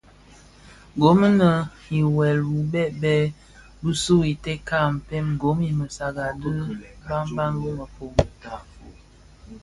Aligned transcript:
Gom 0.99 1.19
i 1.97 1.99
wuel 2.15 2.39
u 2.55 2.59
bèbèn 2.71 3.27
bisu 3.81 4.15
u 4.29 4.33
teka 4.43 4.77
a 4.87 4.93
mpën 4.97 5.25
gom 5.41 5.57
I 5.69 5.71
mësaga 5.79 6.25
dhi 6.41 6.49
mgbagban 6.99 7.53
wu 7.61 7.69
mefom. 7.77 8.13